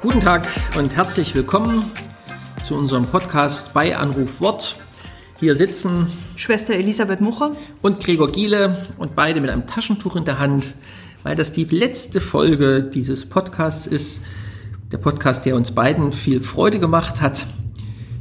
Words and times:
Guten 0.00 0.20
Tag 0.20 0.46
und 0.78 0.96
herzlich 0.96 1.34
willkommen 1.34 1.84
zu 2.64 2.76
unserem 2.76 3.04
Podcast 3.04 3.74
bei 3.74 3.94
Anruf 3.94 4.40
Wort. 4.40 4.76
Hier 5.38 5.54
sitzen 5.54 6.06
Schwester 6.36 6.72
Elisabeth 6.72 7.20
Mucher 7.20 7.54
und 7.82 8.02
Gregor 8.02 8.28
Giele 8.28 8.86
und 8.96 9.14
beide 9.14 9.42
mit 9.42 9.50
einem 9.50 9.66
Taschentuch 9.66 10.16
in 10.16 10.24
der 10.24 10.38
Hand, 10.38 10.72
weil 11.24 11.36
das 11.36 11.52
die 11.52 11.64
letzte 11.64 12.22
Folge 12.22 12.82
dieses 12.82 13.26
Podcasts 13.26 13.86
ist. 13.86 14.22
Der 14.92 14.98
Podcast, 14.98 15.44
der 15.44 15.56
uns 15.56 15.72
beiden 15.72 16.12
viel 16.12 16.42
Freude 16.42 16.80
gemacht 16.80 17.20
hat, 17.20 17.46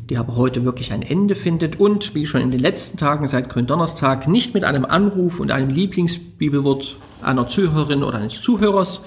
der 0.10 0.20
aber 0.20 0.36
heute 0.36 0.66
wirklich 0.66 0.92
ein 0.92 1.02
Ende 1.02 1.36
findet 1.36 1.80
und 1.80 2.16
wie 2.16 2.26
schon 2.26 2.42
in 2.42 2.52
den 2.52 2.60
letzten 2.60 2.98
Tagen 2.98 3.28
seit 3.28 3.50
Gründonnerstag 3.50 4.28
nicht 4.28 4.54
mit 4.54 4.64
einem 4.64 4.86
Anruf 4.86 5.40
und 5.40 5.52
einem 5.52 5.70
Lieblingsbibelwort 5.70 6.98
einer 7.22 7.48
Zuhörerin 7.48 8.04
oder 8.04 8.18
eines 8.18 8.42
Zuhörers, 8.42 9.04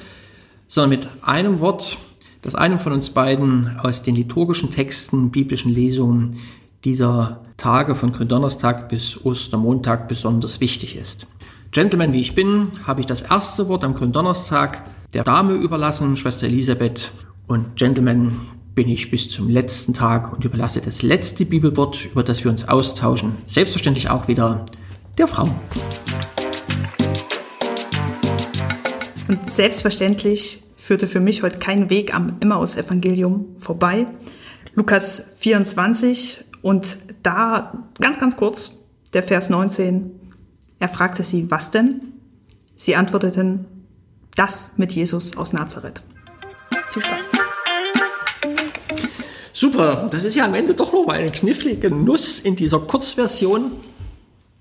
sondern 0.69 0.91
mit 0.91 1.09
einem 1.23 1.61
Wort, 1.61 1.99
das 2.43 2.55
einem 2.55 2.79
von 2.79 2.93
uns 2.93 3.11
beiden 3.11 3.79
aus 3.81 4.03
den 4.03 4.15
liturgischen 4.15 4.71
Texten, 4.71 5.31
biblischen 5.31 5.73
Lesungen 5.73 6.39
dieser 6.85 7.41
Tage 7.57 7.95
von 7.95 8.13
Gründonnerstag 8.13 8.89
bis 8.89 9.25
Ostermontag 9.25 10.09
besonders 10.09 10.61
wichtig 10.61 10.97
ist. 10.97 11.27
Gentleman, 11.71 12.13
wie 12.13 12.21
ich 12.21 12.35
bin, 12.35 12.69
habe 12.87 13.01
ich 13.01 13.07
das 13.07 13.23
erste 13.23 13.69
Wort 13.69 13.83
am 13.83 13.95
Gründonnerstag 13.95 14.83
der 15.15 15.25
Dame 15.25 15.55
überlassen, 15.55 16.17
Schwester 16.17 16.47
Elisabeth. 16.47 17.13
Und 17.47 17.77
Gentleman 17.77 18.37
bin 18.75 18.89
ich 18.89 19.11
bis 19.11 19.29
zum 19.29 19.49
letzten 19.49 19.95
Tag 19.95 20.33
und 20.33 20.45
überlasse 20.45 20.81
das 20.81 21.03
letzte 21.03 21.45
Bibelwort, 21.45 22.07
über 22.07 22.23
das 22.23 22.45
wir 22.45 22.51
uns 22.51 22.69
austauschen, 22.69 23.37
selbstverständlich 23.47 24.11
auch 24.11 24.29
wieder 24.29 24.65
der 25.19 25.27
Frau. 25.27 25.49
Und 29.29 29.53
selbstverständlich 29.53 30.63
führte 30.77 31.07
für 31.07 31.21
mich 31.21 31.43
heute 31.43 31.59
kein 31.59 31.91
Weg 31.91 32.15
am 32.15 32.37
Emmaus-Evangelium 32.41 33.57
vorbei. 33.59 34.07
Lukas 34.75 35.25
24 35.37 36.45
und 36.63 36.99
da 37.23 37.87
ganz, 38.01 38.19
ganz 38.19 38.37
kurz 38.37 38.79
der 39.13 39.23
Vers 39.23 39.51
19. 39.51 40.11
Er 40.79 40.89
fragte 40.89 41.23
sie, 41.23 41.51
was 41.51 41.71
denn? 41.71 42.01
Sie 42.77 42.97
antworteten, 42.97 43.67
das 44.35 44.71
mit 44.77 44.93
Jesus 44.93 45.37
aus 45.37 45.53
Nazareth. 45.53 46.03
Viel 46.93 47.05
Spaß. 47.05 47.29
Super, 49.53 50.07
das 50.11 50.25
ist 50.25 50.35
ja 50.35 50.45
am 50.47 50.55
Ende 50.55 50.75
doch 50.75 50.93
noch 50.93 51.07
mal 51.07 51.19
eine 51.19 51.31
knifflige 51.31 51.95
Nuss 51.95 52.41
in 52.41 52.57
dieser 52.57 52.81
Kurzversion. 52.81 53.73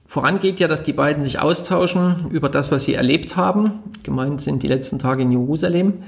Vorangeht 0.05 0.59
ja, 0.59 0.67
dass 0.67 0.83
die 0.83 0.91
beiden 0.91 1.23
sich 1.23 1.39
austauschen 1.39 2.29
über 2.31 2.49
das, 2.49 2.71
was 2.71 2.83
sie 2.83 2.95
erlebt 2.95 3.37
haben. 3.37 3.79
Gemeint 4.03 4.41
sind 4.41 4.61
die 4.61 4.67
letzten 4.67 4.99
Tage 4.99 5.21
in 5.21 5.31
Jerusalem. 5.31 6.03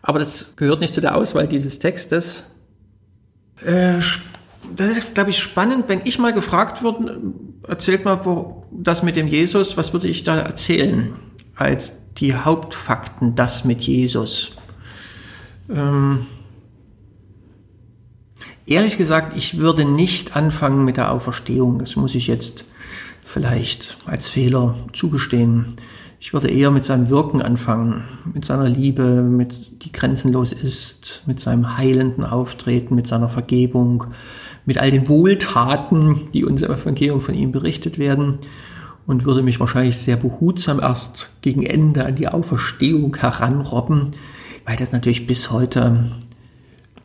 Aber 0.00 0.18
das 0.18 0.56
gehört 0.56 0.80
nicht 0.80 0.94
zu 0.94 1.02
der 1.02 1.14
Auswahl 1.14 1.46
dieses 1.46 1.78
Textes. 1.78 2.44
Äh, 3.64 3.98
das 4.74 4.90
ist, 4.90 5.14
glaube 5.14 5.30
ich, 5.30 5.38
spannend. 5.38 5.84
Wenn 5.88 6.00
ich 6.04 6.18
mal 6.18 6.32
gefragt 6.32 6.82
würde, 6.82 7.20
erzählt 7.68 8.06
mal 8.06 8.24
wo, 8.24 8.64
das 8.70 9.02
mit 9.02 9.16
dem 9.16 9.26
Jesus, 9.26 9.76
was 9.76 9.92
würde 9.92 10.08
ich 10.08 10.24
da 10.24 10.38
erzählen 10.38 11.12
als 11.54 11.92
die 12.16 12.34
Hauptfakten, 12.34 13.34
das 13.34 13.64
mit 13.66 13.82
Jesus? 13.82 14.56
Ähm, 15.68 16.26
ehrlich 18.66 18.98
gesagt, 18.98 19.36
ich 19.36 19.58
würde 19.58 19.84
nicht 19.84 20.36
anfangen 20.36 20.84
mit 20.84 20.96
der 20.96 21.10
Auferstehung. 21.12 21.78
Das 21.78 21.96
muss 21.96 22.14
ich 22.14 22.26
jetzt 22.26 22.64
vielleicht 23.24 23.96
als 24.06 24.26
Fehler 24.26 24.74
zugestehen. 24.92 25.76
Ich 26.20 26.32
würde 26.32 26.48
eher 26.48 26.70
mit 26.70 26.84
seinem 26.84 27.08
Wirken 27.08 27.42
anfangen, 27.42 28.04
mit 28.32 28.44
seiner 28.44 28.68
Liebe, 28.68 29.22
mit 29.22 29.84
die 29.84 29.90
grenzenlos 29.90 30.52
ist, 30.52 31.24
mit 31.26 31.40
seinem 31.40 31.76
heilenden 31.76 32.24
Auftreten, 32.24 32.94
mit 32.94 33.08
seiner 33.08 33.28
Vergebung, 33.28 34.04
mit 34.64 34.78
all 34.78 34.92
den 34.92 35.08
Wohltaten, 35.08 36.28
die 36.32 36.44
uns 36.44 36.62
im 36.62 36.70
Evangelium 36.70 37.20
von 37.20 37.34
ihm 37.34 37.50
berichtet 37.50 37.98
werden 37.98 38.38
und 39.06 39.24
würde 39.24 39.42
mich 39.42 39.58
wahrscheinlich 39.58 39.98
sehr 39.98 40.16
behutsam 40.16 40.78
erst 40.78 41.30
gegen 41.40 41.64
Ende 41.64 42.04
an 42.04 42.14
die 42.14 42.28
Auferstehung 42.28 43.16
heranrobben, 43.16 44.12
weil 44.64 44.76
das 44.76 44.92
natürlich 44.92 45.26
bis 45.26 45.50
heute 45.50 46.12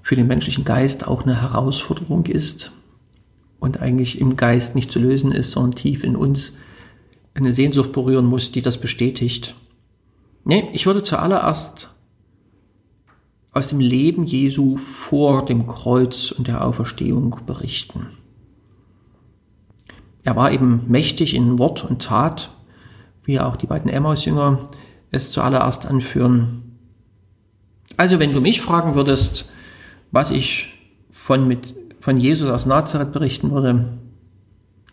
für 0.08 0.16
den 0.16 0.28
menschlichen 0.28 0.64
Geist 0.64 1.06
auch 1.06 1.24
eine 1.24 1.42
Herausforderung 1.42 2.28
ist 2.28 2.72
und 3.60 3.82
eigentlich 3.82 4.22
im 4.22 4.38
Geist 4.38 4.74
nicht 4.74 4.90
zu 4.90 5.00
lösen 5.00 5.34
ist, 5.34 5.52
sondern 5.52 5.74
tief 5.76 6.06
in 6.06 6.16
uns 6.16 6.54
eine 7.34 7.54
Sehnsucht 7.54 7.92
berühren 7.92 8.26
muss, 8.26 8.54
die 8.54 8.62
das 8.62 8.78
bestätigt. 8.78 9.54
Nee, 10.46 10.70
ich 10.72 10.86
würde 10.86 11.04
zuallererst 11.04 11.90
aus 13.52 13.68
dem 13.68 13.82
Leben 13.82 14.24
Jesu 14.24 14.78
vor 14.78 15.44
dem 15.44 15.68
Kreuz 15.68 16.32
und 16.32 16.48
der 16.48 16.66
Auferstehung 16.66 17.42
berichten. 17.46 18.08
Er 20.24 20.38
war 20.38 20.54
eben 20.54 20.86
mächtig 20.88 21.34
in 21.34 21.60
Wort 21.60 21.84
und 21.84 22.02
Tat, 22.02 22.50
wie 23.26 23.42
auch 23.42 23.58
die 23.58 23.68
beiden 23.68 23.92
Emmaus-Jünger 23.92 24.64
es 25.12 25.32
zuallererst 25.32 25.86
anführen. 25.86 26.78
Also 27.98 28.20
wenn 28.20 28.32
du 28.32 28.40
mich 28.40 28.62
fragen 28.62 28.96
würdest, 28.96 29.50
was 30.12 30.32
ich 30.32 30.74
von, 31.12 31.48
mit, 31.48 31.76
von 32.00 32.18
Jesus 32.18 32.50
aus 32.50 32.66
Nazareth 32.66 33.12
berichten 33.12 33.52
würde, 33.52 33.98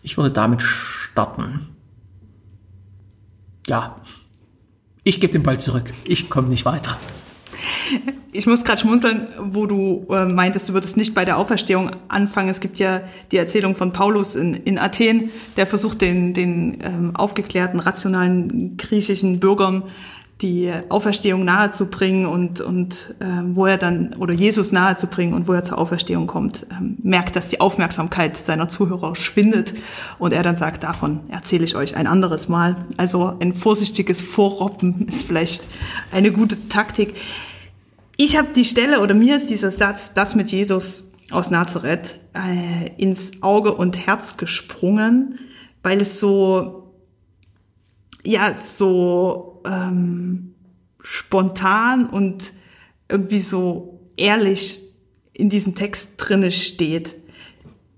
ich 0.01 0.17
würde 0.17 0.31
damit 0.31 0.61
starten. 0.61 1.69
Ja, 3.67 3.95
ich 5.03 5.19
gebe 5.19 5.33
den 5.33 5.43
Ball 5.43 5.59
zurück. 5.59 5.91
Ich 6.07 6.29
komme 6.29 6.49
nicht 6.49 6.65
weiter. 6.65 6.97
Ich 8.31 8.47
muss 8.47 8.63
gerade 8.63 8.81
schmunzeln, 8.81 9.27
wo 9.39 9.65
du 9.65 10.05
äh, 10.09 10.25
meintest, 10.25 10.69
du 10.69 10.73
würdest 10.73 10.97
nicht 10.97 11.15
bei 11.15 11.25
der 11.25 11.37
Auferstehung 11.37 11.91
anfangen. 12.07 12.49
Es 12.49 12.59
gibt 12.59 12.79
ja 12.79 13.01
die 13.31 13.37
Erzählung 13.37 13.75
von 13.75 13.93
Paulus 13.93 14.35
in, 14.35 14.53
in 14.53 14.77
Athen, 14.77 15.29
der 15.57 15.65
versucht, 15.67 16.01
den, 16.01 16.33
den 16.33 16.79
ähm, 16.81 17.15
aufgeklärten, 17.15 17.79
rationalen 17.79 18.77
griechischen 18.77 19.39
Bürgern 19.39 19.83
die 20.41 20.71
Auferstehung 20.89 21.45
nahezubringen 21.45 22.25
und, 22.25 22.59
und 22.59 23.15
äh, 23.19 23.25
wo 23.53 23.65
er 23.65 23.77
dann, 23.77 24.15
oder 24.15 24.33
Jesus 24.33 24.73
nahezubringen 24.73 25.33
und 25.33 25.47
wo 25.47 25.53
er 25.53 25.63
zur 25.63 25.77
Auferstehung 25.77 26.27
kommt, 26.27 26.65
ähm, 26.71 26.97
merkt, 27.01 27.37
dass 27.37 27.49
die 27.49 27.61
Aufmerksamkeit 27.61 28.35
seiner 28.35 28.67
Zuhörer 28.67 29.15
schwindet 29.15 29.73
und 30.19 30.33
er 30.33 30.43
dann 30.43 30.57
sagt, 30.57 30.83
davon 30.83 31.21
erzähle 31.29 31.63
ich 31.63 31.77
euch 31.77 31.95
ein 31.95 32.05
anderes 32.05 32.49
Mal. 32.49 32.75
Also 32.97 33.37
ein 33.39 33.53
vorsichtiges 33.53 34.21
Vorroppen 34.21 35.05
ist 35.07 35.25
vielleicht 35.25 35.65
eine 36.11 36.33
gute 36.33 36.67
Taktik. 36.67 37.15
Ich 38.17 38.37
habe 38.37 38.49
die 38.53 38.65
Stelle 38.65 38.99
oder 38.99 39.13
mir 39.13 39.37
ist 39.37 39.49
dieser 39.49 39.71
Satz, 39.71 40.13
das 40.13 40.35
mit 40.35 40.51
Jesus 40.51 41.11
aus 41.31 41.49
Nazareth, 41.49 42.19
äh, 42.33 42.91
ins 43.01 43.41
Auge 43.41 43.73
und 43.73 44.05
Herz 44.05 44.35
gesprungen, 44.35 45.39
weil 45.81 46.01
es 46.01 46.19
so 46.19 46.91
ja 48.23 48.55
so 48.55 49.54
ähm, 49.65 50.53
spontan 51.01 52.07
und 52.07 52.53
irgendwie 53.07 53.39
so 53.39 53.99
ehrlich 54.17 54.81
in 55.33 55.49
diesem 55.49 55.75
Text 55.75 56.11
drinne 56.17 56.51
steht. 56.51 57.15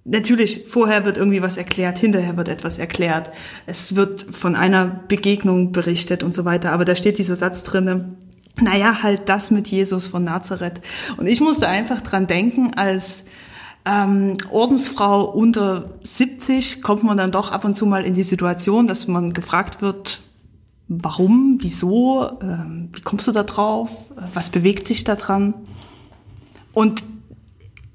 Natürlich, 0.03 0.66
vorher 0.69 1.06
wird 1.06 1.17
irgendwie 1.17 1.41
was 1.41 1.57
erklärt, 1.57 2.00
hinterher 2.00 2.38
wird 2.38 2.47
etwas 2.47 2.77
erklärt. 2.77 3.29
Es 3.66 3.95
wird 3.95 4.25
von 4.31 4.56
einer 4.56 4.85
Begegnung 5.07 5.72
berichtet 5.73 6.23
und 6.23 6.33
so 6.33 6.45
weiter. 6.45 6.72
Aber 6.72 6.85
da 6.85 6.95
steht 6.95 7.17
dieser 7.17 7.35
Satz 7.35 7.63
drinne. 7.63 8.16
Naja, 8.59 9.03
halt 9.03 9.29
das 9.29 9.51
mit 9.51 9.67
Jesus 9.67 10.07
von 10.07 10.23
Nazareth. 10.23 10.81
Und 11.17 11.27
ich 11.27 11.41
musste 11.41 11.67
einfach 11.67 12.01
dran 12.01 12.25
denken, 12.25 12.73
als 12.73 13.25
ähm, 13.86 14.38
Ordensfrau 14.50 15.25
unter 15.25 15.97
70 16.03 16.81
kommt 16.81 17.03
man 17.03 17.18
dann 17.18 17.31
doch 17.31 17.51
ab 17.51 17.65
und 17.65 17.75
zu 17.75 17.86
mal 17.86 18.06
in 18.06 18.13
die 18.13 18.24
Situation, 18.24 18.88
dass 18.88 19.07
man 19.07 19.33
gefragt 19.33 19.81
wird, 19.81 20.21
warum, 20.88 21.57
wieso, 21.60 22.30
ähm, 22.42 22.89
wie 22.94 23.01
kommst 23.01 23.28
du 23.28 23.31
da 23.31 23.44
drauf, 23.44 23.89
was 24.34 24.50
bewegt 24.50 24.89
dich 24.89 25.04
daran? 25.04 25.54
Und 26.74 27.04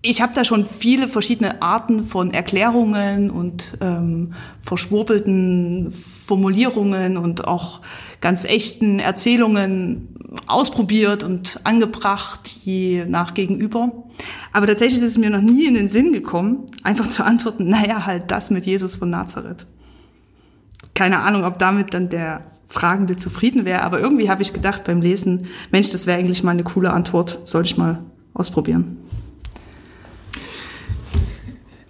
ich 0.03 0.21
habe 0.21 0.35
da 0.35 0.45
schon 0.45 0.65
viele 0.67 1.07
verschiedene 1.07 1.63
Arten 1.63 2.03
von 2.03 2.33
Erklärungen 2.33 3.31
und 3.31 3.79
ähm, 3.81 4.35
verschwurbelten 4.61 5.93
Formulierungen 6.27 7.17
und 7.17 7.47
auch 7.47 7.81
ganz 8.21 8.45
echten 8.45 8.99
Erzählungen 8.99 10.09
ausprobiert 10.47 11.23
und 11.23 11.61
angebracht, 11.63 12.49
je 12.65 13.05
nach 13.07 13.35
Gegenüber. 13.35 13.93
Aber 14.53 14.67
tatsächlich 14.67 14.99
ist 14.99 15.11
es 15.11 15.19
mir 15.19 15.31
noch 15.31 15.41
nie 15.41 15.67
in 15.67 15.75
den 15.75 15.89
Sinn 15.89 16.13
gekommen, 16.13 16.67
einfach 16.83 17.07
zu 17.07 17.25
antworten, 17.25 17.69
naja, 17.69 18.05
halt 18.05 18.31
das 18.31 18.51
mit 18.51 18.67
Jesus 18.67 18.97
von 18.97 19.11
Nazareth. 19.11 19.67
Keine 20.95 21.21
Ahnung, 21.21 21.45
ob 21.45 21.59
damit 21.59 21.95
dann 21.95 22.09
der 22.09 22.52
Fragende 22.73 23.17
zufrieden 23.17 23.67
wäre, 23.67 23.83
aber 23.83 24.01
irgendwie 24.01 24.31
habe 24.31 24.41
ich 24.41 24.55
gedacht 24.55 24.85
beim 24.85 25.03
Lesen, 25.03 25.49
Mensch, 25.71 25.91
das 25.91 26.07
wäre 26.07 26.19
eigentlich 26.19 26.43
mal 26.43 26.53
eine 26.53 26.65
coole 26.65 26.91
Antwort, 26.91 27.41
sollte 27.45 27.67
ich 27.67 27.77
mal 27.77 28.03
ausprobieren. 28.33 28.97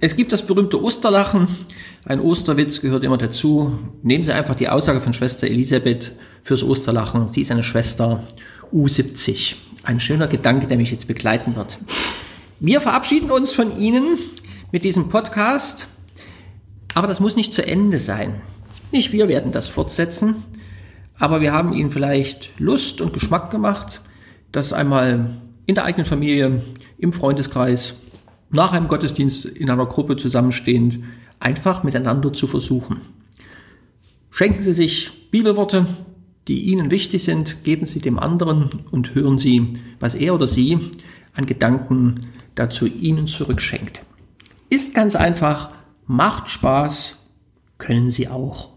Es 0.01 0.17
gibt 0.17 0.33
das 0.33 0.45
berühmte 0.45 0.83
Osterlachen. 0.83 1.47
Ein 2.05 2.19
Osterwitz 2.19 2.81
gehört 2.81 3.05
immer 3.05 3.17
dazu. 3.17 3.79
Nehmen 4.03 4.25
Sie 4.25 4.33
einfach 4.33 4.57
die 4.57 4.69
Aussage 4.69 5.01
von 5.01 5.13
Schwester 5.13 5.47
Elisabeth 5.47 6.13
fürs 6.43 6.65
Osterlachen. 6.65 7.29
Sie 7.29 7.43
ist 7.43 7.53
eine 7.53 7.63
Schwester 7.63 8.25
U70. 8.75 9.55
Ein 9.85 10.01
schöner 10.01 10.27
Gedanke, 10.27 10.67
der 10.67 10.79
mich 10.79 10.91
jetzt 10.91 11.07
begleiten 11.07 11.55
wird. 11.55 11.79
Wir 12.59 12.81
verabschieden 12.81 13.31
uns 13.31 13.53
von 13.53 13.79
Ihnen 13.79 14.19
mit 14.73 14.83
diesem 14.83 15.09
Podcast. 15.09 15.87
Aber 16.95 17.07
das 17.07 17.21
muss 17.21 17.37
nicht 17.37 17.55
zu 17.55 17.65
Ende 17.65 18.01
sein. 18.01 18.41
Nicht 18.91 19.13
wir 19.13 19.29
werden 19.29 19.53
das 19.53 19.69
fortsetzen. 19.69 20.43
Aber 21.23 21.41
wir 21.41 21.53
haben 21.53 21.73
Ihnen 21.73 21.93
vielleicht 21.93 22.51
Lust 22.59 23.01
und 23.01 23.13
Geschmack 23.13 23.53
gemacht, 23.53 24.01
das 24.51 24.73
einmal 24.73 25.37
in 25.67 25.77
der 25.77 25.85
eigenen 25.85 26.05
Familie, 26.05 26.65
im 26.99 27.13
Freundeskreis, 27.13 27.95
nach 28.51 28.73
einem 28.73 28.89
Gottesdienst 28.89 29.45
in 29.45 29.71
einer 29.71 29.87
Gruppe 29.87 30.17
zusammenstehend, 30.17 30.99
einfach 31.39 31.85
miteinander 31.85 32.33
zu 32.33 32.49
versuchen. 32.49 33.03
Schenken 34.33 34.65
Sie 34.65 34.73
sich 34.75 35.31
Bibelworte, 35.31 35.87
die 36.49 36.63
Ihnen 36.63 36.91
wichtig 36.91 37.23
sind, 37.23 37.63
geben 37.63 37.87
Sie 37.87 38.01
dem 38.01 38.19
anderen 38.19 38.71
und 38.91 39.15
hören 39.15 39.39
Sie, 39.39 39.75
was 40.01 40.17
er 40.17 40.35
oder 40.35 40.49
sie 40.49 40.77
an 41.35 41.47
Gedanken 41.47 42.33
dazu 42.57 42.87
Ihnen 42.87 43.29
zurückschenkt. 43.29 44.05
Ist 44.71 44.93
ganz 44.93 45.15
einfach, 45.15 45.71
macht 46.05 46.49
Spaß, 46.49 47.25
können 47.79 48.11
Sie 48.11 48.27
auch. 48.27 48.71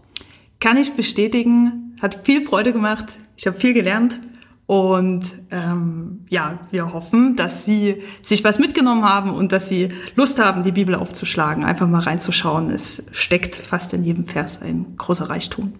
Kann 0.60 0.76
ich 0.76 0.92
bestätigen, 0.92 1.85
hat 2.00 2.20
viel 2.24 2.46
Freude 2.46 2.72
gemacht, 2.72 3.18
ich 3.36 3.46
habe 3.46 3.58
viel 3.58 3.74
gelernt 3.74 4.20
und 4.66 5.34
ähm, 5.52 6.24
ja, 6.28 6.58
wir 6.72 6.92
hoffen, 6.92 7.36
dass 7.36 7.64
Sie 7.64 8.02
sich 8.20 8.42
was 8.42 8.58
mitgenommen 8.58 9.04
haben 9.04 9.30
und 9.30 9.52
dass 9.52 9.68
Sie 9.68 9.90
Lust 10.16 10.40
haben, 10.40 10.64
die 10.64 10.72
Bibel 10.72 10.96
aufzuschlagen, 10.96 11.64
einfach 11.64 11.86
mal 11.86 12.00
reinzuschauen. 12.00 12.70
Es 12.70 13.04
steckt 13.12 13.54
fast 13.54 13.94
in 13.94 14.02
jedem 14.02 14.26
Vers 14.26 14.60
ein 14.60 14.96
großer 14.96 15.30
Reichtum. 15.30 15.74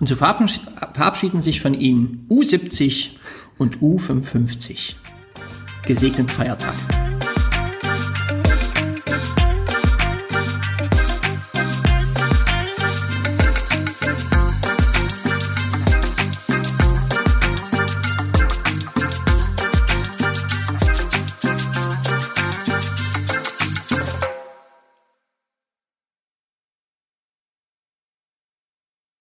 Und 0.00 0.08
so 0.08 0.16
verabschieden 0.16 1.42
sich 1.42 1.60
von 1.60 1.74
Ihnen 1.74 2.26
U70 2.30 3.10
und 3.58 3.78
U55. 3.78 4.94
Gesegneten 5.86 6.28
Feiertag. 6.28 6.74